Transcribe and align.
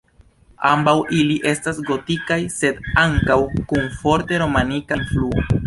Ambaŭ 0.69 0.95
ili 1.17 1.35
estas 1.49 1.83
gotikaj 1.91 2.39
sed 2.55 2.81
ankaŭ 3.03 3.39
kun 3.61 3.87
forte 4.01 4.43
romanika 4.47 5.03
influo. 5.05 5.49